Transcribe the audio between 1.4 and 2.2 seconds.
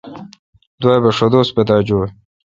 پتا چویں